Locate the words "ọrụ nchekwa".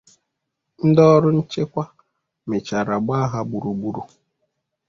1.13-1.83